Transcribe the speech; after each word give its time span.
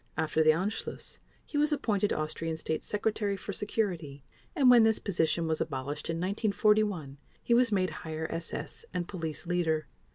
After 0.17 0.41
the 0.43 0.49
Anschluss 0.49 1.19
he 1.45 1.59
was 1.59 1.71
appointed 1.71 2.11
Austrian 2.11 2.57
State 2.57 2.83
Secretary 2.83 3.37
for 3.37 3.53
Security 3.53 4.23
and 4.55 4.67
when 4.67 4.81
this 4.83 4.97
position 4.97 5.45
was 5.47 5.61
abolished 5.61 6.09
in 6.09 6.17
1941 6.19 7.19
he 7.43 7.53
was 7.53 7.71
made 7.71 7.91
Higher 8.01 8.25
SS 8.31 8.83
and 8.95 9.07
Police 9.07 9.45
Leader. 9.45 9.85